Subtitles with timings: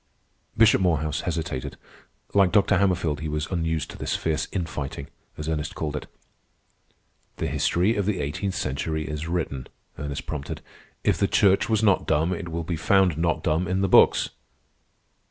[0.57, 1.77] Bishop Morehouse hesitated.
[2.33, 2.79] Like Dr.
[2.79, 6.07] Hammerfield, he was unused to this fierce "infighting," as Ernest called it.
[7.37, 9.67] "The history of the eighteenth century is written,"
[9.99, 10.61] Ernest prompted.
[11.03, 14.31] "If the Church was not dumb, it will be found not dumb in the books."